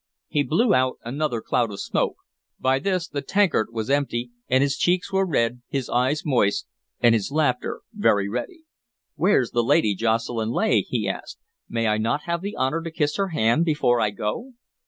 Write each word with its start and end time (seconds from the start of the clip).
He 0.29 0.41
blew 0.41 0.73
out 0.73 0.97
another 1.03 1.41
cloud 1.41 1.69
of 1.69 1.79
smoke. 1.79 2.15
By 2.59 2.79
this 2.79 3.07
the 3.07 3.21
tankard 3.21 3.67
was 3.71 3.91
empty, 3.91 4.31
and 4.49 4.63
his 4.63 4.75
cheeks 4.75 5.13
were 5.13 5.27
red, 5.27 5.61
his 5.69 5.89
eyes 5.91 6.23
moist, 6.25 6.65
and 7.01 7.13
his 7.13 7.29
laughter 7.29 7.81
very 7.93 8.27
ready. 8.27 8.63
"Where's 9.13 9.51
the 9.51 9.61
Lady 9.61 9.93
Jocelyn 9.93 10.49
Leigh?" 10.49 10.81
he 10.89 11.07
asked. 11.07 11.37
"May 11.69 11.85
I 11.85 11.99
not 11.99 12.23
have 12.23 12.41
the 12.41 12.55
honor 12.55 12.81
to 12.81 12.89
kiss 12.89 13.17
her 13.17 13.27
hand 13.27 13.63
before 13.63 14.01
I 14.01 14.09
go?" 14.09 14.53